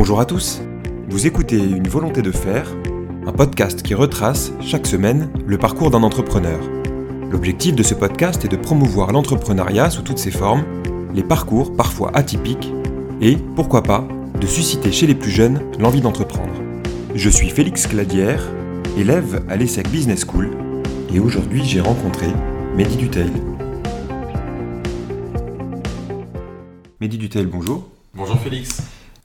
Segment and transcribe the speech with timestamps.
[0.00, 0.62] Bonjour à tous.
[1.08, 2.72] Vous écoutez Une volonté de faire,
[3.26, 6.60] un podcast qui retrace chaque semaine le parcours d'un entrepreneur.
[7.32, 10.64] L'objectif de ce podcast est de promouvoir l'entrepreneuriat sous toutes ses formes,
[11.12, 12.72] les parcours parfois atypiques
[13.20, 14.06] et, pourquoi pas,
[14.40, 16.54] de susciter chez les plus jeunes l'envie d'entreprendre.
[17.16, 18.48] Je suis Félix Cladière,
[18.96, 20.50] élève à l'ESSEC Business School,
[21.12, 22.28] et aujourd'hui j'ai rencontré
[22.76, 23.32] Mehdi Dutel.
[27.00, 27.88] Mehdi Dutel, bonjour.
[28.14, 28.80] Bonjour Félix.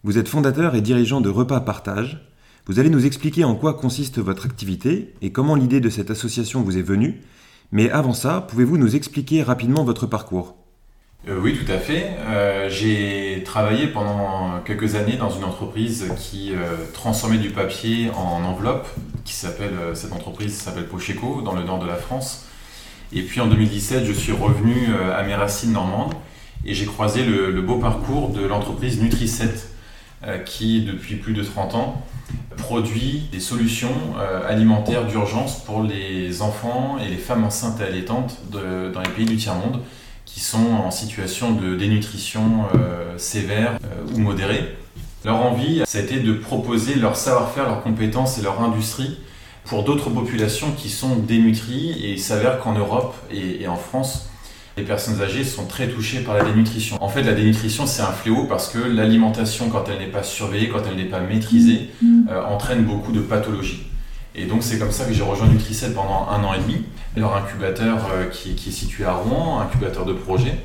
[0.06, 2.30] Vous êtes fondateur et dirigeant de Repas Partage.
[2.66, 6.62] Vous allez nous expliquer en quoi consiste votre activité et comment l'idée de cette association
[6.62, 7.22] vous est venue.
[7.72, 10.58] Mais avant ça, pouvez-vous nous expliquer rapidement votre parcours?
[11.30, 12.18] Euh, oui, tout à fait.
[12.28, 18.44] Euh, j'ai travaillé pendant quelques années dans une entreprise qui euh, transformait du papier en
[18.44, 18.90] enveloppe,
[19.24, 22.46] qui s'appelle cette entreprise s'appelle Pocheco dans le nord de la France.
[23.14, 26.14] Et puis en 2017, je suis revenu à mes racines normandes
[26.66, 29.52] et j'ai croisé le, beau parcours de l'entreprise Nutri7 euh,
[30.46, 32.04] qui depuis plus de 30 ans
[32.58, 38.40] produit des solutions euh, alimentaires d'urgence pour les enfants et les femmes enceintes et allaitantes
[38.52, 39.82] dans les pays du tiers-monde
[40.26, 44.76] qui sont en situation de dénutrition euh, sévère euh, ou modérée.
[45.26, 49.20] Leur envie, ça de proposer leur savoir-faire, leurs compétences et leur industrie
[49.66, 54.30] pour d'autres populations qui sont dénutries et il s'avère qu'en Europe et en France,
[54.78, 56.98] les personnes âgées sont très touchées par la dénutrition.
[57.02, 60.70] En fait, la dénutrition, c'est un fléau parce que l'alimentation, quand elle n'est pas surveillée,
[60.70, 61.90] quand elle n'est pas maîtrisée,
[62.30, 63.84] euh, entraîne beaucoup de pathologies.
[64.36, 66.84] Et donc, c'est comme ça que j'ai rejoint Nutri7 pendant un an et demi,
[67.16, 70.58] leur incubateur euh, qui, qui est situé à Rouen, incubateur de projet.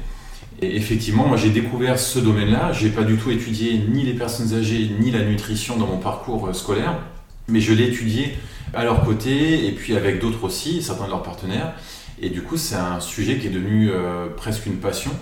[0.61, 2.73] Et effectivement, moi j'ai découvert ce domaine-là.
[2.73, 6.49] J'ai pas du tout étudié ni les personnes âgées ni la nutrition dans mon parcours
[6.49, 6.99] euh, scolaire,
[7.47, 8.37] mais je l'ai étudié
[8.75, 11.75] à leur côté et puis avec d'autres aussi, certains de leurs partenaires.
[12.21, 15.13] Et du coup, c'est un sujet qui est devenu euh, presque une passion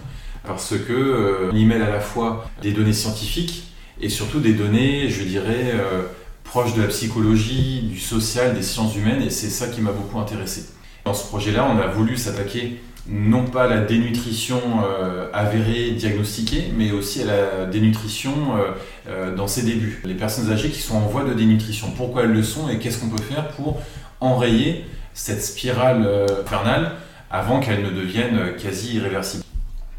[0.46, 3.64] parce que euh, y mêle à la fois des données scientifiques
[4.00, 6.02] et surtout des données, je dirais, euh,
[6.44, 10.18] proches de la psychologie, du social, des sciences humaines, et c'est ça qui m'a beaucoup
[10.18, 10.66] intéressé.
[11.04, 14.60] Dans ce projet-là, on a voulu s'attaquer non pas à la dénutrition
[15.32, 18.32] avérée, diagnostiquée, mais aussi à la dénutrition
[19.36, 20.02] dans ses débuts.
[20.04, 22.98] Les personnes âgées qui sont en voie de dénutrition, pourquoi elles le sont et qu'est-ce
[22.98, 23.80] qu'on peut faire pour
[24.20, 24.84] enrayer
[25.16, 26.92] cette spirale euh, infernale
[27.30, 29.42] avant qu'elle ne devienne euh, quasi irréversible.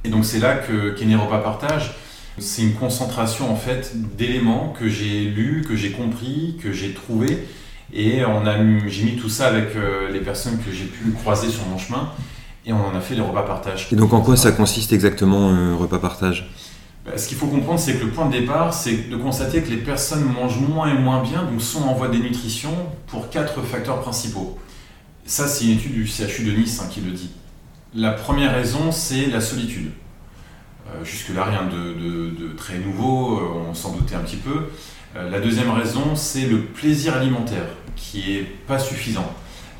[0.06, 1.96] Et donc c'est là que qu'est né Repas Partage.
[2.40, 7.48] C'est une concentration en fait d'éléments que j'ai lus, que j'ai compris, que j'ai trouvé,
[7.92, 8.22] et
[8.88, 12.12] j'ai mis tout ça avec euh, les personnes que j'ai pu croiser sur mon chemin,
[12.64, 13.88] et on en a fait les repas partage.
[13.92, 16.48] Et donc en quoi ça consiste exactement euh, Repas Partage?
[17.04, 19.72] Bah, Ce qu'il faut comprendre, c'est que le point de départ, c'est de constater que
[19.72, 22.70] les personnes mangent moins et moins bien, donc sont en voie de dénutrition,
[23.08, 24.60] pour quatre facteurs principaux.
[25.28, 27.32] Ça, c'est une étude du CHU de Nice hein, qui le dit.
[27.94, 29.92] La première raison, c'est la solitude.
[30.88, 34.70] Euh, Jusque-là, rien de, très nouveau, euh, on s'en doutait un petit peu.
[35.18, 37.66] Euh, la deuxième raison, c'est le plaisir alimentaire,
[37.98, 39.30] qui est pas suffisant.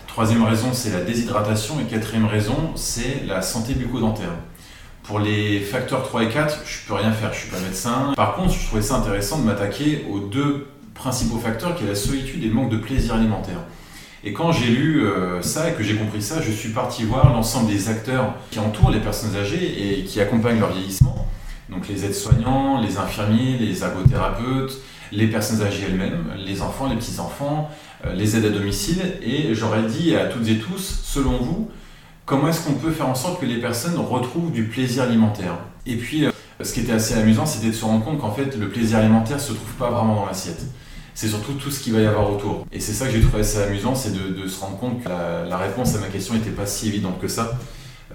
[0.08, 1.80] Troisième raison, c'est la déshydratation.
[1.80, 4.36] Et quatrième raison, c'est la santé bucco-dentaire.
[5.04, 8.12] Pour les facteurs 3 et 4, je peux rien faire, je suis pas médecin.
[8.18, 11.96] Par contre, je trouvais ça intéressant de m'attaquer aux deux principaux facteurs, qui est la
[11.96, 13.60] solitude et le manque de plaisir alimentaire.
[14.24, 17.32] Et quand j'ai lu euh, ça et que j'ai compris ça, je suis parti voir
[17.32, 21.28] l'ensemble des acteurs qui entourent les personnes âgées et qui accompagnent leur vieillissement.
[21.70, 24.78] Donc les aides-soignants, les infirmiers, les ergothérapeutes,
[25.12, 27.70] les personnes âgées elles-mêmes, les enfants, les petits-enfants,
[28.06, 29.02] euh, les aides à domicile.
[29.22, 31.70] Et j'aurais dit à toutes et tous, selon vous,
[32.26, 35.58] comment est-ce qu'on peut faire en sorte que les personnes retrouvent du plaisir alimentaire?
[35.86, 38.58] Et puis, euh, ce qui était assez amusant, c'était de se rendre compte qu'en fait,
[38.58, 40.62] le plaisir alimentaire se trouve pas vraiment dans l'assiette.
[41.20, 42.68] C'est surtout tout ce qu'il va y avoir autour.
[42.72, 45.46] Et c'est ça que j'ai trouvé assez amusant, c'est de, se rendre compte que la,
[45.46, 47.58] la réponse à ma question n'était pas si évidente que ça.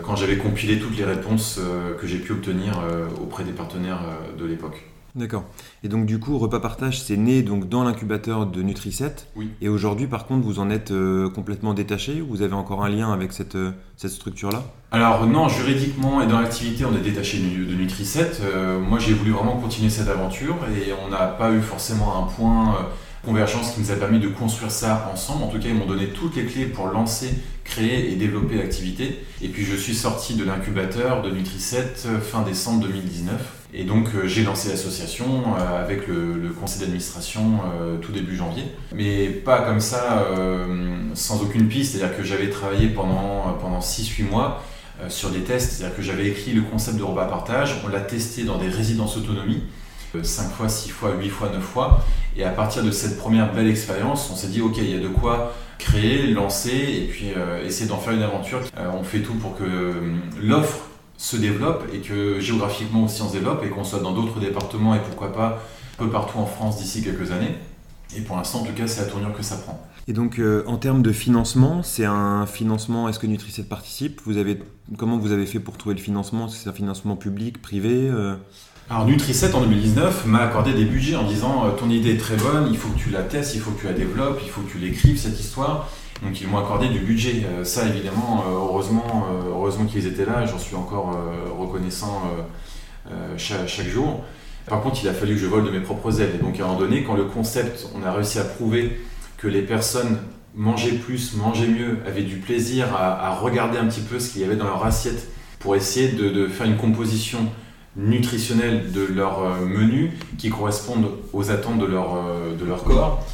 [0.04, 4.02] Quand j'avais compilé toutes les réponses euh, que j'ai pu obtenir euh, auprès des partenaires
[4.04, 4.84] euh, de l'époque.
[5.14, 5.44] D'accord.
[5.84, 9.10] Et donc du coup, Repas Partage, c'est né donc dans l'incubateur de Nutri7.
[9.36, 9.50] Oui.
[9.60, 12.88] Et aujourd'hui, par contre, vous en êtes euh, complètement détaché ou vous avez encore un
[12.88, 14.62] lien avec cette, euh, cette structure-là?
[14.90, 18.40] Alors non, juridiquement et dans l'activité, on est détaché de, de Nutri7.
[18.42, 22.28] Euh, moi, j'ai voulu vraiment continuer cette aventure et on n'a pas eu forcément un
[22.28, 22.74] point
[23.24, 25.44] convergence qui nous a permis de construire ça ensemble.
[25.44, 27.34] En tout cas, ils m'ont donné toutes les clés pour lancer,
[27.64, 29.24] créer et développer l'activité.
[29.40, 31.76] Et puis, je suis sorti de l'incubateur de Nutri7
[32.06, 33.61] euh, fin décembre 2019.
[33.74, 35.24] Et donc, euh, j'ai lancé l'association
[35.58, 38.64] euh, avec le, conseil d'administration euh, tout début janvier.
[38.94, 40.26] Mais pas comme ça,
[41.14, 41.92] sans aucune piste.
[41.92, 44.62] C'est-à-dire que j'avais travaillé pendant, pendant 6-8 mois
[45.08, 45.72] sur des tests.
[45.72, 47.80] C'est-à-dire que j'avais écrit le concept de repas partage.
[47.84, 49.62] On l'a testé dans des résidences autonomie.
[50.22, 52.04] 5 fois, 6 fois, 8 fois, 9 fois.
[52.36, 55.00] Et à partir de cette première belle expérience, on s'est dit, OK, il y a
[55.00, 57.32] de quoi créer, lancer et puis
[57.64, 58.60] essayer d'en faire une aventure.
[58.76, 59.64] On fait tout pour que
[60.40, 60.91] l'offre
[61.22, 64.96] se développe et que géographiquement aussi on se développe et qu'on soit dans d'autres départements
[64.96, 65.62] et pourquoi pas
[65.96, 67.54] peu partout en France d'ici quelques années.
[68.16, 69.80] Et pour l'instant, en tout cas, c'est la tournure que ça prend.
[70.08, 73.08] Et donc, euh, en termes de financement, c'est un financement.
[73.08, 74.20] Est-ce que Nutricet participe?
[74.26, 74.58] Vous avez,
[74.98, 76.48] Comment vous avez fait pour trouver le financement?
[76.48, 78.34] C'est un financement public, privé euh?
[78.90, 82.66] Alors, Nutricet en 2019 m'a accordé des budgets en disant ton idée est très bonne,
[82.68, 84.72] il faut que tu la testes, il faut que tu la développes, il faut que
[84.72, 85.88] tu l'écrives cette histoire.
[86.22, 87.44] Donc ils m'ont accordé du budget.
[87.46, 91.18] Euh, ça, évidemment, euh, heureusement, euh, heureusement qu'ils étaient là, j'en suis encore
[91.58, 92.22] reconnaissant
[93.36, 94.22] chaque, jour.
[94.66, 96.32] Par contre, il a fallu que je vole de mes propres ailes.
[96.36, 99.00] Et donc à un moment donné, quand le concept, on a réussi à prouver
[99.36, 100.18] que les personnes
[100.54, 104.44] mangeaient plus, mangeaient mieux, avaient du plaisir à, regarder un petit peu ce qu'il y
[104.44, 105.28] avait dans leur assiette
[105.58, 107.38] pour essayer de, faire une composition
[107.96, 112.16] nutritionnelle de leur menu qui corresponde aux attentes de leur,
[112.58, 113.26] de leur corps,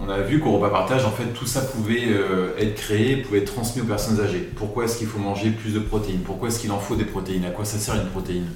[0.00, 3.38] on a vu qu'au repas partage, en fait, tout ça pouvait euh, être créé, pouvait
[3.38, 4.48] être transmis aux personnes âgées.
[4.56, 6.20] Pourquoi est-ce qu'il faut manger plus de protéines?
[6.20, 7.44] Pourquoi est-ce qu'il en faut des protéines?
[7.44, 8.46] À quoi ça sert une protéine?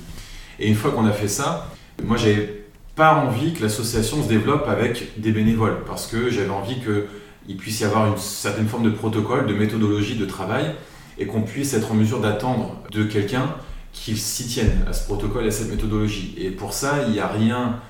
[0.58, 1.70] Et une fois qu'on a fait ça,
[2.04, 2.64] moi, j'avais
[2.96, 7.80] pas envie que l'association se développe avec des bénévoles, parce que j'avais envie qu'il puisse
[7.80, 10.74] y avoir une certaine forme de protocole, de méthodologie de travail,
[11.18, 13.54] et qu'on puisse être en mesure d'attendre de quelqu'un
[13.92, 16.34] qu'il s'y tienne à ce protocole et à cette méthodologie.
[16.38, 17.80] Et pour ça, il n'y a rien,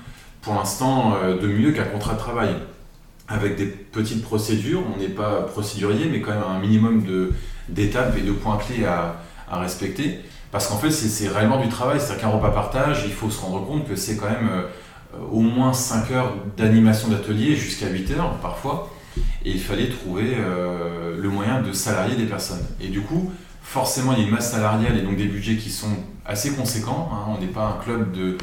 [0.41, 2.55] pour l'instant, euh, de mieux qu'un contrat de travail
[3.29, 4.81] avec des petites procédures.
[4.93, 7.03] On n'est pas procédurier, mais quand même un minimum
[7.69, 9.15] d'étapes et de points clés à,
[9.51, 10.19] respecter.
[10.51, 11.99] Parce qu'en fait, c'est réellement du travail.
[11.99, 14.63] C'est-à-dire qu'un repas partage, il faut se rendre compte que c'est quand même euh,
[15.31, 18.91] au moins 5 heures d'animation d'atelier, jusqu'à 8 heures parfois.
[19.43, 22.63] Et il fallait trouver euh, le moyen de salarier des personnes.
[22.79, 23.31] Et du coup,
[23.63, 27.09] forcément, il y a une masse salariale et donc des budgets qui sont assez conséquents.
[27.11, 27.35] Hein.
[27.35, 28.37] On n'est pas un club de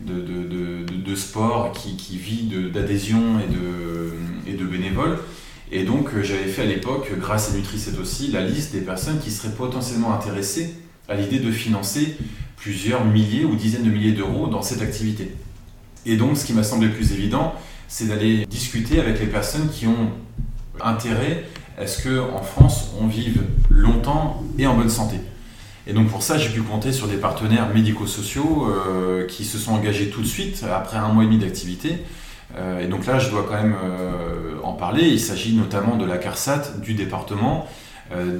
[0.00, 3.38] de, sport qui, vit d'adhésion
[4.46, 5.18] et de, bénévoles.
[5.72, 9.18] Et donc euh, j'avais fait à l'époque, grâce à Nutricet aussi, la liste des personnes
[9.18, 10.74] qui seraient potentiellement intéressées
[11.08, 12.16] à l'idée de financer
[12.56, 15.34] plusieurs milliers ou dizaines de milliers d'euros dans cette activité.
[16.06, 17.54] Et donc ce qui m'a semblé plus évident,
[17.88, 20.10] c'est d'aller discuter avec les personnes qui ont
[20.80, 21.44] intérêt
[21.78, 25.16] à ce qu'en France on vive longtemps et en bonne santé.
[25.86, 29.72] Et donc pour ça, j'ai pu compter sur des partenaires médico-sociaux euh, qui se sont
[29.72, 31.98] engagés tout de suite après un mois et demi d'activité.
[32.56, 35.02] Euh, et donc là, je dois quand même euh, en parler.
[35.08, 37.66] Il s'agit notamment de la CARSAT, du département,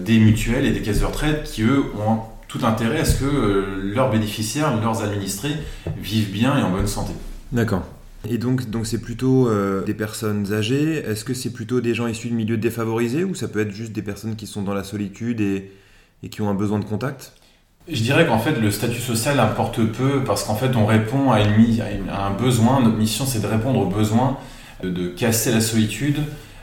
[0.05, 2.19] des mutuelles et des caisses de retraite qui, eux, ont
[2.49, 5.57] tout intérêt à ce que leurs bénéficiaires, leurs administrés
[6.01, 7.13] vivent bien et en bonne santé.
[7.51, 7.83] D'accord.
[8.29, 9.51] Et donc, donc c'est plutôt
[9.85, 10.99] des personnes âgées.
[10.99, 13.93] Est-ce que c'est plutôt des gens issus de milieux défavorisés ou ça peut être juste
[13.93, 15.73] des personnes qui sont dans la solitude et,
[16.23, 17.33] et qui ont un besoin de contact
[17.89, 21.41] je dirais qu'en fait, le statut social importe peu parce qu'en fait, on répond à,
[21.41, 22.81] une, un besoin.
[22.81, 24.39] Notre mission, c'est de répondre aux besoins,
[24.83, 26.19] de, casser la solitude,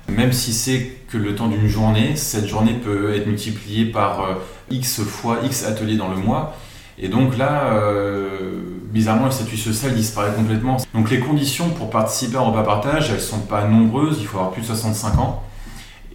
[0.07, 2.15] même si c'est que le temps d'une journée.
[2.15, 4.33] Cette journée peut être multipliée par euh,
[4.71, 6.57] X fois X ateliers dans le mois.
[6.97, 8.61] Et donc là, euh,
[8.91, 10.77] bizarrement, le statut social disparaît complètement.
[10.95, 14.17] Donc les conditions pour participer à un repas partage, elles ne sont pas nombreuses.
[14.19, 15.43] Il faut avoir plus de 65 ans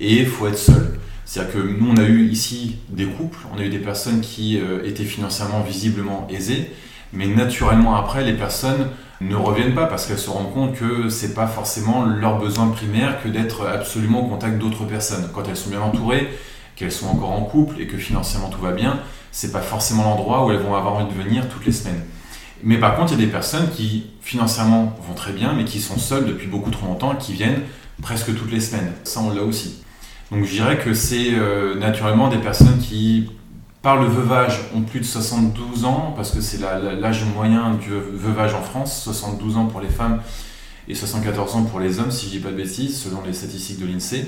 [0.01, 0.99] et il faut être seul.
[1.27, 4.59] C'est-à-dire que nous, on a eu ici des couples, on a eu des personnes qui
[4.59, 6.71] euh, étaient financièrement visiblement aisées,
[7.13, 8.89] mais naturellement après, les personnes
[9.21, 13.21] ne reviennent pas parce qu'elles se rendent compte que c'est pas forcément leur besoin primaire
[13.23, 15.29] que d'être absolument au contact d'autres personnes.
[15.35, 16.29] Quand elles sont bien entourées,
[16.77, 19.01] qu'elles sont encore en couple et que financièrement tout va bien,
[19.33, 22.05] c'est pas forcément l'endroit où elles vont avoir envie de venir toutes les semaines.
[22.63, 25.81] Mais par contre, il y a des personnes qui financièrement vont très bien, mais qui
[25.81, 27.63] sont seules depuis beaucoup trop longtemps et qui viennent
[28.01, 28.93] presque toutes les semaines.
[29.03, 29.83] Ça, on l'a aussi.
[30.31, 33.31] Donc je dirais que c'est euh, naturellement des personnes qui,
[33.83, 38.55] par le veuvage, ont plus de 72 ans, parce que c'est l'âge moyen du veuvage
[38.55, 40.21] en France, 72 ans pour les femmes
[40.89, 43.81] et 74 ans pour les hommes, si je dis pas de bêtises, selon les statistiques
[43.81, 44.27] de l'INSEE.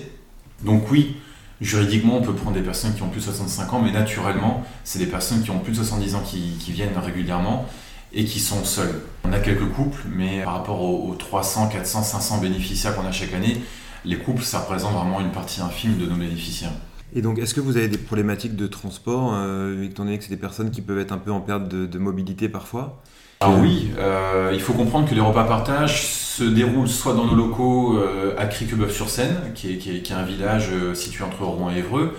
[0.65, 1.17] Donc oui,
[1.61, 4.99] juridiquement, on peut prendre des personnes qui ont plus de 65 ans, mais naturellement, c'est
[4.99, 7.67] des personnes qui ont plus de 70 ans qui, viennent régulièrement
[8.13, 9.03] et qui sont seules.
[9.25, 13.35] On a quelques couples, mais par rapport aux 300, 400, 500 bénéficiaires qu'on a chaque
[13.35, 13.61] année,
[14.05, 16.73] les couples, ça représente vraiment une partie infime de nos bénéficiaires.
[17.15, 20.31] Et donc, est-ce que vous avez des problématiques de transport, euh, étant donné que c'est
[20.31, 23.03] des personnes qui peuvent être un peu en perte de, mobilité parfois?
[23.41, 27.37] Ah oui, euh, il faut comprendre que les repas partage se déroulent soit dans nos
[27.37, 32.17] locaux euh, à Criquebeuf-sur-Seine, qui est, un village situé entre Rouen et Évreux,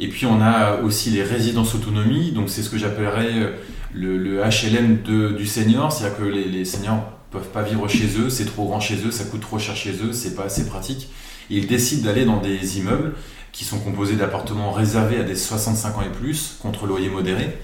[0.00, 3.54] et puis on a aussi les résidences autonomie, donc c'est ce que j'appellerais
[3.94, 4.98] le, HLM
[5.36, 8.80] du senior, c'est-à-dire que les, les seniors peuvent pas vivre chez eux, c'est trop grand
[8.80, 11.08] chez eux, ça coûte trop cher chez eux, c'est pas assez pratique.
[11.50, 13.14] ils décident d'aller dans des immeubles
[13.52, 17.58] qui sont composés d'appartements réservés à des 65 ans et plus, contre loyer modéré,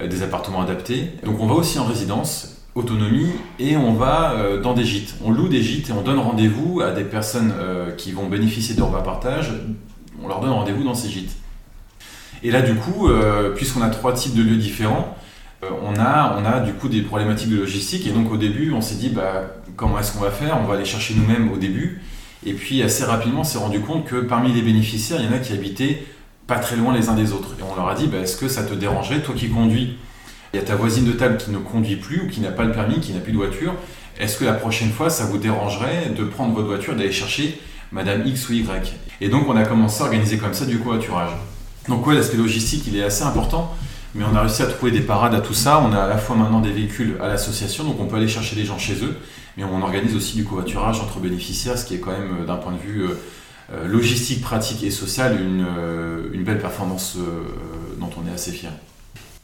[0.00, 1.10] euh, des appartements adaptés.
[1.24, 5.14] Donc on va aussi en résidence, autonomie, et on va euh, dans des gîtes.
[5.24, 8.74] On loue des gîtes et on donne rendez-vous à des personnes euh, qui vont bénéficier
[8.74, 9.52] de repas partage,
[10.22, 11.36] on leur donne rendez-vous dans ces gîtes.
[12.42, 13.08] Et là du coup,
[13.56, 15.17] puisqu'on a trois types de lieux différents,
[15.62, 18.80] on, a, on a du coup des problématiques de logistique et donc au début on
[18.80, 20.58] s'est dit bah, comment est-ce qu'on va faire?
[20.62, 22.00] On va aller chercher nous-mêmes au début.
[22.46, 25.36] Et puis assez rapidement, on s'est rendu compte que parmi les bénéficiaires, il y en
[25.36, 26.04] a qui habitaient
[26.46, 27.56] pas très loin les uns des autres.
[27.58, 29.96] Et on leur a dit, bah, est-ce que ça te dérangerait, toi qui conduis?
[30.52, 32.64] Il y a ta voisine de table qui ne conduit plus ou qui n'a pas
[32.64, 33.74] le permis, qui n'a plus de voiture.
[34.18, 37.60] Est-ce que la prochaine fois, ça vous dérangerait de prendre votre voiture, d'aller chercher
[37.92, 38.94] Madame X ou Y?
[39.20, 41.32] Et donc, on a commencé à organiser comme ça du covoiturage.
[41.88, 43.74] Donc, ouais, l'aspect logistique, il est assez important.
[44.14, 45.80] Mais on a réussi à trouver des parades à tout ça.
[45.80, 48.56] On a à la fois maintenant des véhicules à l'association, donc on peut aller chercher
[48.56, 49.16] des gens chez eux.
[49.56, 52.56] Mais on organise aussi du covoiturage entre bénéficiaires, ce qui est quand même, euh, d'un
[52.56, 53.14] point de vue euh,
[53.72, 57.18] euh, logistique, pratique et social, une, belle performance
[58.00, 58.70] dont on est assez fier.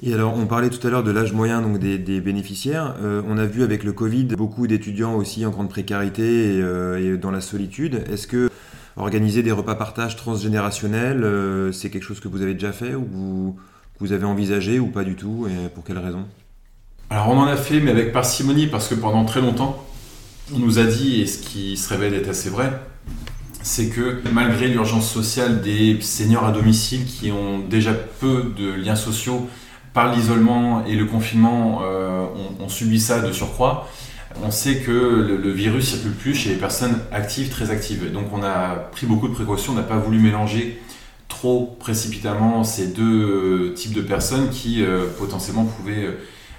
[0.02, 2.94] Et alors, on parlait tout à l'heure de l'âge moyen donc des, bénéficiaires.
[3.02, 7.42] on a vu avec le Covid beaucoup d'étudiants aussi en grande précarité et, dans la
[7.42, 8.04] solitude.
[8.10, 8.48] Est-ce que
[8.96, 13.56] organiser des repas partage transgénérationnels, c'est quelque chose que vous avez déjà fait ou vous,
[14.00, 16.24] vous avez envisagé ou pas du tout et pour quelles raisons
[17.10, 19.84] Alors, on en a fait, mais avec parcimonie, parce que pendant très longtemps,
[20.54, 22.72] on nous a dit, et ce qui se révèle être assez vrai,
[23.62, 28.94] c'est que malgré l'urgence sociale des seniors à domicile qui ont déjà peu de liens
[28.94, 29.48] sociaux
[29.94, 32.26] par l'isolement et le confinement, euh,
[32.60, 33.88] on, subit ça de surcroît.
[34.42, 38.12] On sait que le, virus circule plus chez les personnes actives, très actives.
[38.12, 40.82] Donc on a pris beaucoup de précautions, on n'a pas voulu mélanger
[41.44, 46.08] trop précipitamment ces deux types de personnes qui euh, potentiellement pouvaient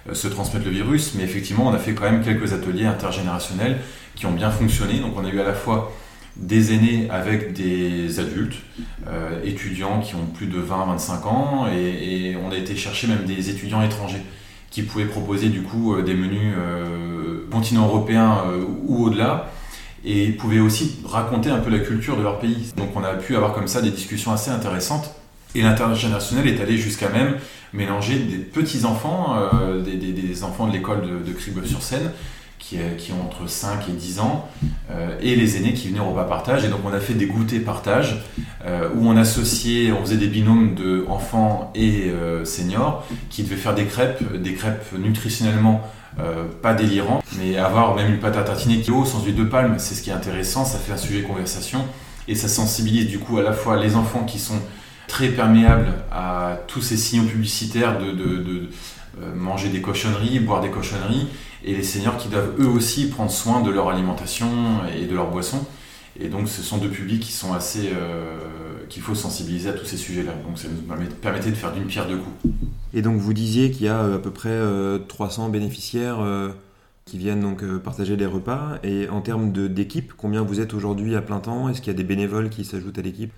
[0.08, 1.16] euh, se transmettre le virus.
[1.16, 3.80] Mais effectivement, on a fait quand même quelques ateliers intergénérationnels
[4.14, 5.00] qui ont bien fonctionné.
[5.00, 5.92] Donc on a eu à la fois
[6.36, 8.58] des aînés avec des adultes,
[9.08, 13.50] euh, étudiants qui ont plus de 20-25 ans, et, on a été chercher même des
[13.50, 14.22] étudiants étrangers
[14.70, 18.44] qui pouvaient proposer du coup euh, des menus euh, continent européen
[18.86, 19.50] ou au-delà,
[20.06, 22.72] et pouvaient aussi raconter un peu la culture de leur pays.
[22.78, 25.16] Donc on a pu avoir comme ça des discussions assez intéressantes.
[25.56, 27.36] Et l'intergénérationnel est allé jusqu'à même
[27.74, 29.36] mélanger des petits-enfants,
[29.86, 32.12] des, enfants de l'école de, de sur seine
[32.98, 34.50] qui, ont entre 5 et 10 ans,
[34.90, 36.66] euh, et les aînés qui venaient au repas partage.
[36.66, 38.24] Et donc on a fait des goûters partage,
[38.66, 43.56] euh, où on associait, on faisait des binômes de enfants et euh, seniors, qui devaient
[43.56, 45.82] faire des crêpes, des crêpes nutritionnellement
[46.62, 49.44] pas délirantes, mais avoir même une pâte à tartiner qui est haut sans huile de
[49.44, 51.86] palme, c'est ce qui est intéressant, ça fait un sujet de conversation,
[52.28, 54.60] et ça sensibilise du coup à la fois les enfants qui sont
[55.08, 58.70] très perméables à tous ces signaux publicitaires de, de
[59.36, 61.28] manger des cochonneries, boire des cochonneries,
[61.64, 64.48] et les seniors qui doivent eux aussi prendre soin de leur alimentation
[64.98, 65.66] et de leur boisson.
[66.20, 67.90] Et donc ce sont deux publics qui sont assez...
[67.94, 68.38] Euh,
[68.88, 70.32] qu'il faut sensibiliser à tous ces sujets-là.
[70.48, 72.54] Donc ça nous permettait de faire d'une pierre deux coups.
[72.96, 74.58] Et donc vous disiez qu'il y a euh, à peu près
[75.08, 76.18] 300 euh, bénéficiaires
[77.06, 78.80] qui viennent donc partager les repas.
[78.84, 81.70] Et en termes d'équipe, combien vous êtes aujourd'hui à plein temps?
[81.70, 83.32] Est-ce qu'il y a des bénévoles qui s'ajoutent à l'équipe?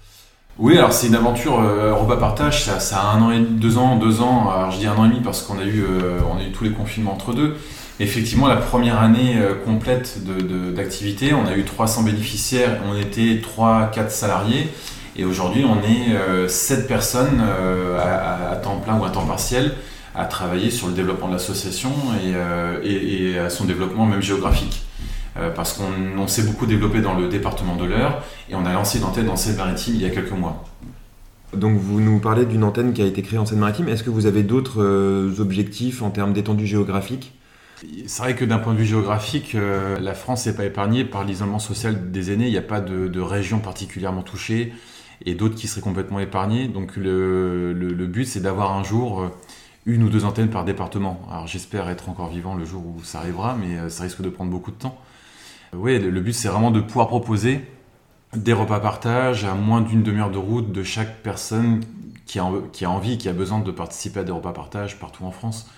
[0.57, 4.21] Oui, alors c'est une aventure repas partage, ça, a un an et deux ans, deux
[4.21, 4.49] ans.
[4.49, 6.71] Alors je dis un an et demi parce qu'on a eu, a eu tous les
[6.71, 7.55] confinements entre deux.
[7.99, 10.19] Effectivement, la première année euh, complète
[10.75, 14.69] d'activité, on a eu 300 bénéficiaires, on était 3-4 salariés.
[15.17, 19.73] Et aujourd'hui, on est 7 euh, personnes euh, à, temps plein ou à temps partiel
[20.15, 21.91] à travailler sur le développement de l'association
[22.83, 24.83] et, à son développement même géographique.
[25.55, 29.03] parce qu'on s'est beaucoup développé dans le département de l'Eure et on a lancé une
[29.03, 30.65] antenne en Seine-Maritime il y a quelques mois.
[31.55, 33.89] Donc vous nous parlez d'une antenne qui a été créée en Seine-Maritime.
[33.89, 37.37] Est-ce que vous avez d'autres objectifs en termes d'étendue géographique?
[38.07, 41.23] C'est vrai que d'un point de vue géographique, euh, la France n'est pas épargnée par
[41.23, 42.47] l'isolement social des aînés.
[42.47, 44.73] Il n'y a pas de, région particulièrement touchée
[45.25, 46.67] et d'autres qui seraient complètement épargnées.
[46.67, 49.29] Donc le, but, c'est d'avoir un jour euh,
[49.85, 51.21] une ou deux antennes par département.
[51.31, 54.29] Alors j'espère être encore vivant le jour où ça arrivera, mais euh, ça risque de
[54.29, 54.97] prendre beaucoup de temps.
[55.73, 57.61] Oui, le but, c'est vraiment de pouvoir proposer
[58.35, 61.81] des repas partage à moins d'une demi-heure de route de chaque personne
[62.25, 65.25] qui a, qui a envie, qui a besoin de participer à des repas partage partout
[65.25, 65.69] en France.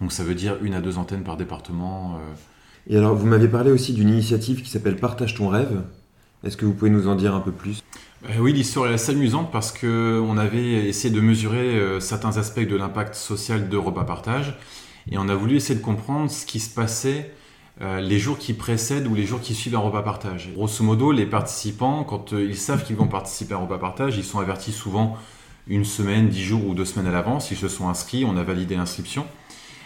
[0.00, 2.14] Donc ça veut dire une à deux antennes par département.
[2.16, 2.34] Euh.
[2.90, 5.82] Et alors, vous m'avez parlé aussi d'une initiative qui s'appelle Partage ton rêve.
[6.44, 7.82] Est-ce que vous pouvez nous en dire un peu plus?
[7.82, 7.87] euh,
[8.38, 12.74] Oui, l'histoire est assez amusante parce qu'on avait essayé de mesurer euh, certains aspects de
[12.74, 14.58] l'impact social de repas partage
[15.10, 17.32] et on a voulu essayer de comprendre ce qui se passait
[17.80, 20.50] les jours qui précèdent ou les jours qui suivent un repas partage.
[20.52, 24.24] Grosso modo, les participants, quand ils savent qu'ils vont participer à un repas partage, ils
[24.24, 25.16] sont avertis souvent
[25.68, 27.52] une semaine, dix jours ou deux semaines à l'avance.
[27.52, 29.26] Ils se sont inscrits, on a validé l'inscription.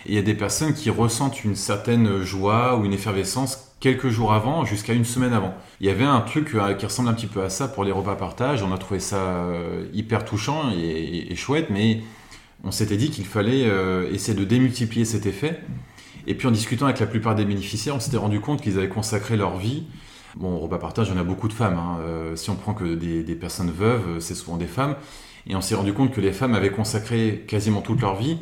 [0.07, 4.11] Et il y a des personnes qui ressentent une certaine joie ou une effervescence quelques
[4.11, 5.55] jours avant, jusqu'à une semaine avant.
[5.81, 7.91] Il y avait un truc euh, qui ressemble un petit peu à ça pour les
[7.91, 8.63] repas partage.
[8.63, 12.01] On a trouvé ça euh, hyper touchant et, chouette, mais
[12.63, 15.61] on s'était dit qu'il fallait euh, essayer de démultiplier cet effet.
[16.29, 18.89] Et puis en discutant avec la plupart des bénéficiaires, on s'était rendu compte qu'ils avaient
[18.89, 19.83] consacré leur vie.
[20.37, 21.77] Bon, repas partage, en a beaucoup de femmes.
[21.77, 21.99] Hein.
[22.37, 24.95] si on prend que des, des personnes veuves, c'est souvent des femmes.
[25.49, 28.39] Et on s'est rendu compte que les femmes avaient consacré quasiment toute leur vie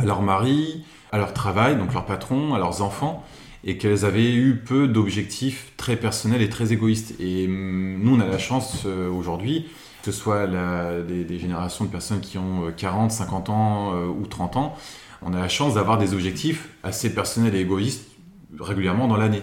[0.00, 3.24] à leur mari, à leur travail, donc leur patron, à leurs enfants,
[3.64, 7.14] et qu'elles avaient eu peu d'objectifs très personnels et très égoïstes.
[7.18, 9.66] Et hum, nous, on a la chance euh, aujourd'hui,
[10.02, 14.26] que ce soit des, générations de personnes qui ont 40, euh, 50 ans euh, ou
[14.26, 14.76] 30 ans,
[15.22, 18.10] on a la chance d'avoir des objectifs assez personnels et égoïstes
[18.60, 19.42] régulièrement dans l'année.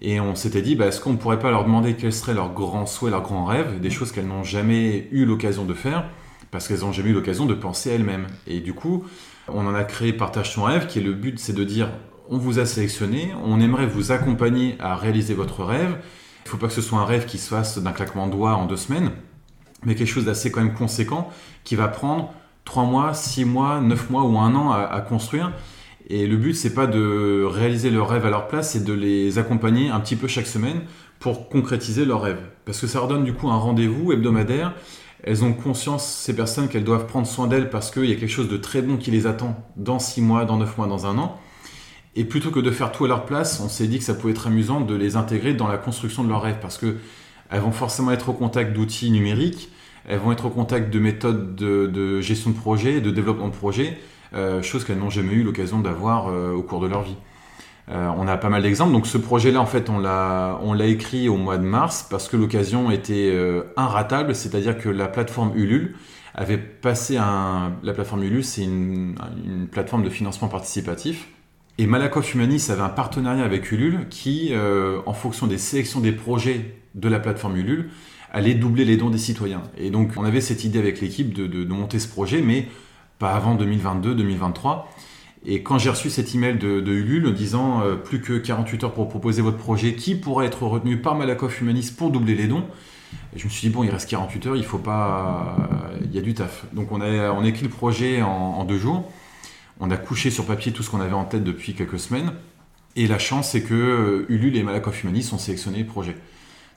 [0.00, 2.52] Et on s'était dit, bah, est-ce qu'on ne pourrait pas leur demander quels seraient leurs
[2.52, 6.04] grands souhaits, leurs grands rêves, des choses qu'elles n'ont jamais eu l'occasion de faire,
[6.50, 8.26] parce qu'elles n'ont jamais eu l'occasion de penser elles-mêmes.
[8.46, 9.04] Et du coup,
[9.48, 11.88] on en a créé Partage ton rêve, qui est le but, c'est de dire,
[12.32, 15.98] on vous a sélectionné, on aimerait vous accompagner à réaliser votre rêve.
[16.40, 18.32] Il ne faut pas que ce soit un rêve qui se fasse d'un claquement de
[18.32, 19.10] doigts en deux semaines,
[19.84, 21.30] mais quelque chose d'assez quand même conséquent
[21.62, 22.32] qui va prendre
[22.64, 25.52] trois mois, six mois, neuf mois ou un an à, construire.
[26.08, 29.38] Et le but, c'est pas de réaliser leur rêve à leur place, c'est de les
[29.38, 30.84] accompagner un petit peu chaque semaine
[31.20, 32.40] pour concrétiser leur rêve.
[32.64, 34.72] Parce que ça leur donne du coup un rendez-vous hebdomadaire.
[35.22, 38.32] Elles ont conscience, ces personnes, qu'elles doivent prendre soin d'elles parce qu'il y a quelque
[38.32, 41.18] chose de très bon qui les attend dans six mois, dans neuf mois, dans un
[41.18, 41.38] an.
[42.14, 44.32] Et plutôt que de faire tout à leur place, on s'est dit que ça pouvait
[44.32, 46.96] être amusant de les intégrer dans la construction de leurs rêves parce que
[47.50, 49.70] elles vont forcément être au contact d'outils numériques,
[50.06, 53.98] elles vont être au contact de méthodes de, gestion de projet, de développement de projet,
[54.34, 57.16] euh, chose qu'elles n'ont jamais eu l'occasion d'avoir euh, au cours de leur vie.
[57.90, 58.92] Euh, on a pas mal d'exemples.
[58.92, 62.90] Donc ce projet-là, en fait, on l'a, écrit au mois de mars parce que l'occasion
[62.90, 63.34] était
[63.76, 65.94] inratable, c'est-à-dire que la plateforme Ulule
[66.34, 67.72] avait passé un...
[67.82, 71.28] La plateforme Ulule, c'est une plateforme de financement participatif
[71.78, 76.12] et Malakoff Humanis avait un partenariat avec Ulule qui, euh, en fonction des sélections des
[76.12, 77.88] projets de la plateforme Ulule,
[78.30, 79.62] allait doubler les dons des citoyens.
[79.78, 82.68] Et donc on avait cette idée avec l'équipe de, monter ce projet, mais
[83.18, 84.84] pas avant 2022-2023.
[85.44, 88.94] Et quand j'ai reçu cet email de, de Ulule disant euh, plus que 48 heures
[88.94, 92.64] pour proposer votre projet qui pourrait être retenu par Malakoff Humanis pour doubler les dons,
[93.34, 95.56] je me suis dit bon il reste 48 heures, il faut pas,
[96.04, 96.66] il y a du taf.
[96.74, 99.10] Donc on a, on écrit le projet en deux jours.
[99.80, 102.32] On a couché sur papier tout ce qu'on avait en tête depuis quelques semaines.
[102.94, 106.16] Et la chance, c'est que euh, Ulule et Malakoff Humanis ont sélectionné le projet.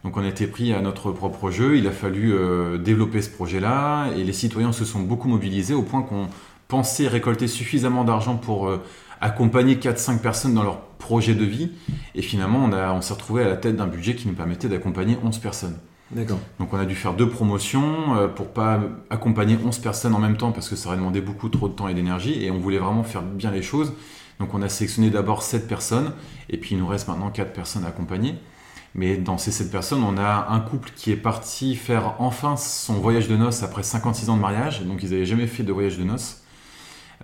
[0.03, 3.29] Donc on a été pris à notre propre jeu, il a fallu euh, développer ce
[3.31, 6.27] projet-là, et les citoyens se sont beaucoup mobilisés au point qu'on
[6.67, 8.83] pensait récolter suffisamment d'argent pour euh,
[9.19, 11.71] accompagner 4-5 personnes dans leur projet de vie,
[12.13, 15.17] et finalement on, on s'est retrouvé à la tête d'un budget qui nous permettait d'accompagner
[15.23, 15.79] 11 personnes.
[16.11, 16.39] D'accord.
[16.59, 20.37] Donc on a dû faire deux promotions euh, pour pas accompagner 11 personnes en même
[20.37, 22.77] temps parce que ça aurait demandé beaucoup trop de temps et d'énergie et on voulait
[22.77, 23.93] vraiment faire bien les choses.
[24.39, 26.13] Donc on a sélectionné d'abord 7 personnes
[26.49, 28.35] et puis il nous reste maintenant 4 personnes à accompagner.
[28.93, 32.93] Mais dans ces 7 personnes, on a un couple qui est parti faire enfin son
[32.95, 34.83] voyage de noces après 56 ans de mariage.
[34.83, 36.43] Donc ils n'avaient jamais fait de voyage de noces.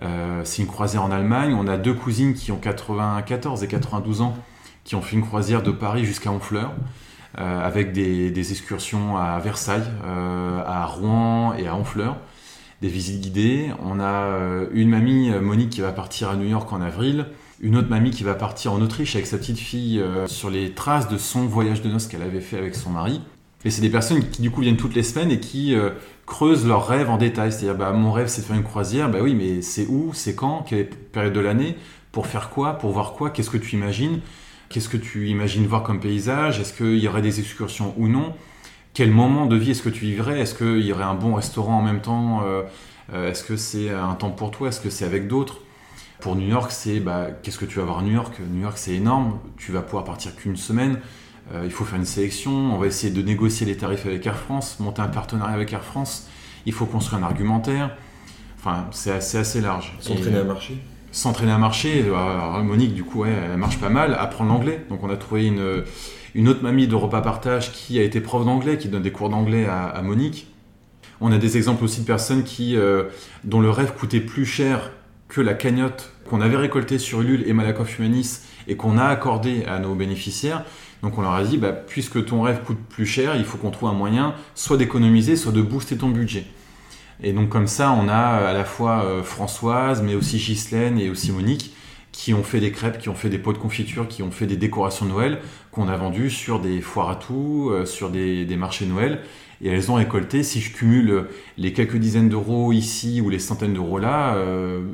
[0.02, 1.54] Euh, c'est une croisière en Allemagne.
[1.54, 4.36] On a deux cousines qui ont 94 et 92 ans
[4.84, 6.72] qui ont fait une croisière de Paris jusqu'à Honfleur.
[7.38, 12.18] Euh, avec des, excursions à Versailles, euh, à Rouen et à Honfleur,
[12.82, 13.70] des visites guidées.
[13.82, 17.26] On a euh, une mamie, Monique, qui va partir à New York en avril,
[17.60, 21.08] une autre mamie qui va partir en Autriche avec sa petite fille sur les traces
[21.08, 23.22] de son voyage de noces qu'elle avait fait avec son mari.
[23.64, 25.76] Et c'est des personnes qui du coup viennent toutes les semaines et qui
[26.26, 27.52] creusent leurs rêves en détail.
[27.52, 30.34] C'est-à-dire, bah, mon rêve c'est de faire une croisière, bah oui, mais c'est où, c'est
[30.34, 31.76] quand, quelle période de l'année,
[32.10, 34.18] pour faire quoi, pour voir quoi, qu'est-ce que tu imagines?
[34.72, 36.58] Qu'est-ce que tu imagines voir comme paysage?
[36.58, 38.32] Est-ce qu'il y aurait des excursions ou non?
[38.94, 40.40] Quel moment de vie est-ce que tu vivrais?
[40.40, 42.42] Est-ce qu'il y aurait un bon restaurant en même temps?
[42.44, 42.62] Euh,
[43.12, 44.68] euh, Est-ce que c'est un temps pour toi?
[44.68, 45.58] Est-ce que c'est avec d'autres?
[46.20, 48.34] Pour New York, c'est bah, qu'est-ce que tu vas voir à New York?
[48.50, 49.40] New York, c'est énorme.
[49.58, 51.00] Tu vas pouvoir partir qu'une semaine.
[51.52, 52.52] Euh, il faut faire une sélection.
[52.52, 55.84] On va essayer de négocier les tarifs avec Air France, monter un partenariat avec Air
[55.84, 56.28] France.
[56.64, 57.96] Il faut construire un argumentaire.
[58.58, 59.94] Enfin, c'est assez, assez large.
[60.00, 60.78] S'entraîner à marcher?
[61.12, 62.04] S'entraîner à marcher.
[62.06, 64.84] Euh, Monique, du coup, elle marche pas mal, apprendre l'anglais.
[64.90, 65.84] Donc, on a trouvé une,
[66.34, 69.28] une autre mamie de repas partage qui a été prof d'anglais, qui donne des cours
[69.28, 70.48] d'anglais à, Monique.
[71.20, 73.04] On a des exemples aussi de personnes qui, euh,
[73.44, 74.90] dont le rêve coûtait plus cher
[75.28, 79.64] que la cagnotte qu'on avait récoltée sur Ulule et Malakoff Humanis et qu'on a accordé
[79.66, 80.64] à nos bénéficiaires.
[81.02, 83.70] Donc on leur a dit, bah, puisque ton rêve coûte plus cher, il faut qu'on
[83.70, 86.44] trouve un moyen soit d'économiser, soit de booster ton budget.
[87.22, 90.98] Et donc comme ça, on a euh, à la fois euh, Françoise, mais aussi Ghislaine
[90.98, 91.72] et aussi Monique,
[92.10, 94.46] qui ont fait des crêpes, qui ont fait des pots de confiture, qui ont fait
[94.46, 95.38] des décorations Noël,
[95.70, 99.20] qu'on a vendues sur des foires à tout, euh, sur des, marchés Noël.
[99.64, 103.74] Et elles ont récolté, si je cumule les quelques dizaines d'euros ici ou les centaines
[103.74, 104.36] d'euros là,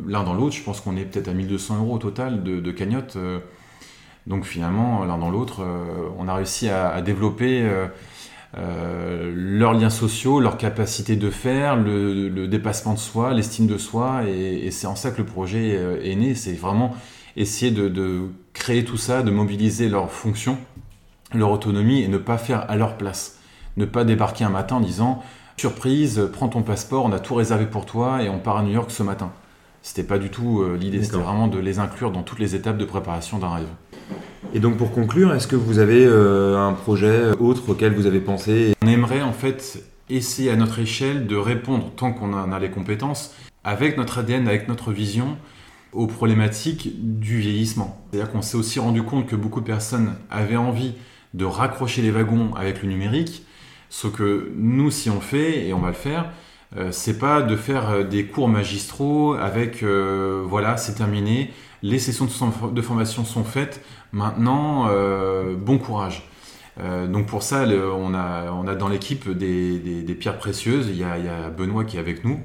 [0.06, 2.70] l'un dans l'autre, je pense qu'on est peut-être à 1200 euros au total de, de
[2.70, 3.16] cagnotte.
[4.26, 5.66] donc finalement, l'un dans l'autre,
[6.18, 7.66] on a réussi à développer
[8.56, 14.22] euh, leurs liens sociaux, leur capacité de faire, le, dépassement de soi, l'estime de soi,
[14.26, 16.34] et, c'est en ça que le projet euh, est né.
[16.34, 16.94] C'est vraiment
[17.36, 20.58] essayer de, créer tout ça, de mobiliser leurs fonctions,
[21.34, 23.38] leur autonomie, et ne pas faire à leur place.
[23.76, 25.22] Ne pas débarquer un matin en disant
[25.56, 28.72] surprise, prends ton passeport, on a tout réservé pour toi et on part à New
[28.72, 29.32] York ce matin.
[29.82, 32.78] C'était pas du tout euh, l'idée, c'était vraiment de les inclure dans toutes les étapes
[32.78, 33.68] de préparation d'un rêve.
[34.54, 38.20] Et donc pour conclure, est-ce que vous avez euh, un projet autre auquel vous avez
[38.20, 38.74] pensé?
[38.82, 42.70] On aimerait en fait essayer à notre échelle de répondre, tant qu'on en a les
[42.70, 45.36] compétences, avec notre ADN, avec notre vision,
[45.92, 48.02] aux problématiques du vieillissement.
[48.10, 50.94] C'est-à-dire qu'on s'est aussi rendu compte que beaucoup de personnes avaient envie
[51.34, 53.44] de raccrocher les wagons avec le numérique,
[53.90, 56.30] ce que nous, si on fait, et on va le faire,
[56.76, 61.50] euh, c'est pas de faire euh, des cours magistraux avec euh, voilà, c'est terminé,
[61.82, 62.26] les sessions
[62.72, 64.88] de formation sont faites, maintenant,
[65.56, 66.28] bon courage.
[66.78, 70.88] donc pour ça, on, a, dans l'équipe des, pierres précieuses.
[70.88, 72.40] Il y, a, Benoît qui est avec nous,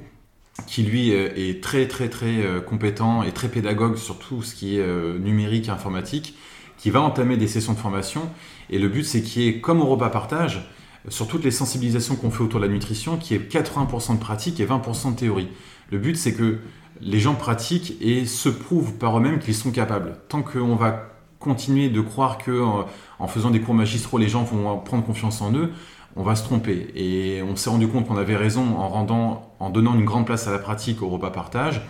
[0.66, 5.18] qui lui est très très très compétent et très pédagogue sur tout ce qui est
[5.18, 6.36] numérique et informatique,
[6.78, 8.30] qui va entamer des sessions de formation.
[8.70, 10.68] Et le but, c'est qu'il y ait, comme au repas partage,
[11.08, 14.60] sur toutes les sensibilisations qu'on fait autour de la nutrition, qui est 80% de pratique
[14.60, 15.48] et 20% de théorie.
[15.90, 16.58] Le but, c'est que
[17.00, 20.16] les gens pratiquent et se prouvent par eux-mêmes qu'ils sont capables.
[20.28, 22.82] Tant qu'on va continuer de croire que euh,
[23.18, 25.70] en faisant des cours magistraux, les gens vont prendre confiance en eux,
[26.16, 26.90] on va se tromper.
[26.94, 30.58] Et on s'est rendu compte qu'on avait raison en, donnant une grande place à la
[30.58, 31.82] pratique au repas partage.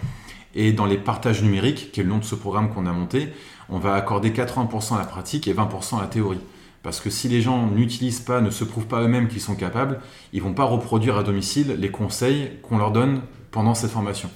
[0.54, 3.28] Et dans les partages numériques, qui est le nom de ce programme qu'on a monté,
[3.68, 6.40] on va accorder 80% à la pratique et 20% à la théorie.
[6.82, 10.00] Parce que si les gens n'utilisent pas, ne se prouvent pas eux-mêmes qu'ils sont capables,
[10.32, 14.30] ils vont pas reproduire à domicile les conseils qu'on leur donne pendant cette formation.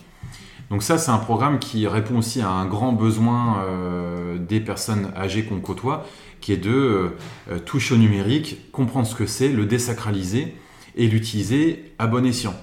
[0.70, 5.10] Donc ça, c'est un programme qui répond aussi à un grand besoin euh, des personnes
[5.16, 6.06] âgées qu'on côtoie,
[6.40, 7.14] qui est de
[7.50, 10.54] euh, toucher au numérique, comprendre ce que c'est, le désacraliser
[10.96, 12.54] et l'utiliser à bon escient.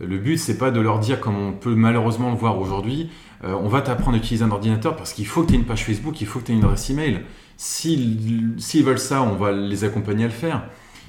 [0.00, 3.10] Le but, c'est pas de leur dire, comme on peut malheureusement le voir aujourd'hui,
[3.44, 5.64] euh, on va t'apprendre à utiliser un ordinateur parce qu'il faut que tu aies une
[5.64, 7.20] page Facebook, il faut que tu aies une adresse email.
[7.56, 10.64] S'ils veulent ça, on va les accompagner à le faire.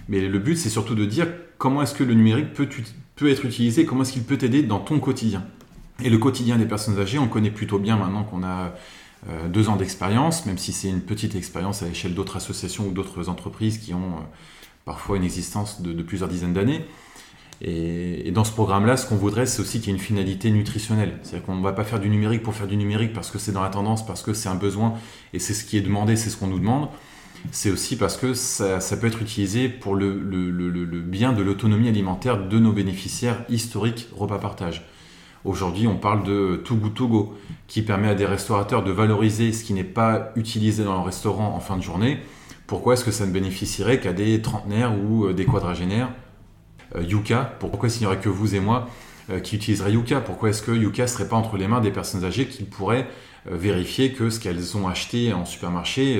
[0.09, 1.27] Mais le but, c'est surtout de dire
[1.57, 4.99] comment est-ce que le numérique peut être utilisé, comment est-ce qu'il peut t'aider dans ton
[4.99, 5.43] quotidien.
[6.03, 8.73] Et le quotidien des personnes âgées, on connaît plutôt bien maintenant qu'on a
[9.29, 12.91] euh, deux ans d'expérience, même si c'est une petite expérience à l'échelle d'autres associations ou
[12.91, 14.23] d'autres entreprises qui ont euh,
[14.83, 16.85] parfois une existence de plusieurs dizaines d'années.
[17.61, 21.19] Et, dans ce programme-là, ce qu'on voudrait, c'est aussi qu'il y ait une finalité nutritionnelle.
[21.23, 23.51] C'est-à-dire qu'on ne va pas faire du numérique pour faire du numérique parce que c'est
[23.51, 24.95] dans la tendance, parce que c'est un besoin
[25.33, 26.89] et c'est ce qui est demandé, c'est ce qu'on nous demande.
[27.51, 30.13] C'est aussi parce que ça, peut être utilisé pour le,
[31.01, 34.83] bien de l'autonomie alimentaire de nos bénéficiaires historiques repas partage.
[35.45, 37.33] Aujourd'hui, on parle de Togo Togo,
[37.67, 41.53] qui permet à des restaurateurs de valoriser ce qui n'est pas utilisé dans leur restaurant
[41.55, 42.17] en fin de journée.
[42.65, 46.09] Pourquoi est-ce que ça ne bénéficierait qu'à des trentenaires ou euh, des quadragénaires?
[46.95, 47.57] Euh, Yuka.
[47.59, 48.89] Pourquoi s'il n'y aurait que vous et moi
[49.29, 50.19] euh, qui utiliseraient Yuka?
[50.19, 53.07] Pourquoi est-ce que Yuka ne serait pas entre les mains des personnes âgées qui pourraient
[53.45, 56.19] vérifier que ce qu'elles ont acheté en supermarché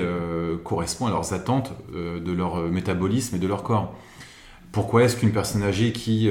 [0.64, 3.96] correspond à leurs attentes de leur métabolisme et de leur corps?
[4.72, 6.30] Pourquoi est-ce qu'une personne âgée qui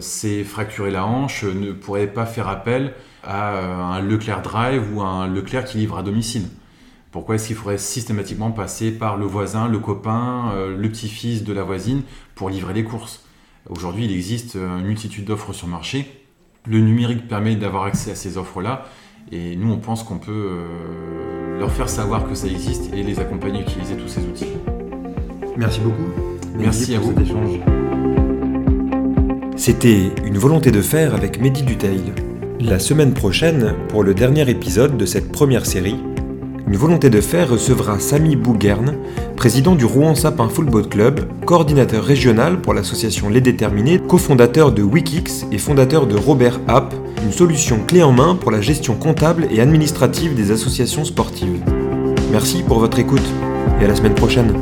[0.00, 5.06] s'est fracturé la hanche ne pourrait pas faire appel à un Leclerc Drive ou à
[5.06, 6.48] un Leclerc qui livre à domicile
[7.12, 11.52] pourquoi est-ce qu'il faudrait systématiquement passer par le voisin, le copain, euh, le petit-fils de
[11.52, 12.02] la voisine
[12.34, 13.22] pour livrer les courses?
[13.68, 16.10] Aujourd'hui, il existe euh, une multitude d'offres sur le marché.
[16.66, 18.86] Le numérique permet d'avoir accès à ces offres-là.
[19.30, 23.20] Et nous, on pense qu'on peut euh, leur faire savoir que ça existe et les
[23.20, 24.46] accompagner à utiliser tous ces outils.
[25.56, 26.10] Merci beaucoup.
[26.56, 27.12] Merci, à vous.
[27.12, 27.60] Cet échange.
[29.64, 32.00] C'était une volonté de faire avec Mehdi Duteil.
[32.58, 35.94] La semaine prochaine, pour le dernier épisode de cette première série,
[36.66, 38.96] une volonté de faire recevra Samy Bouguerne,
[39.36, 45.46] président du Rouen Sapin Football Club, coordinateur régional pour l'association Les Déterminés, cofondateur de Wikix
[45.52, 46.92] et fondateur de Robert App,
[47.24, 51.62] une solution clé en main pour la gestion comptable et administrative des associations sportives.
[52.32, 53.22] Merci pour votre écoute
[53.80, 54.52] et à la semaine prochaine.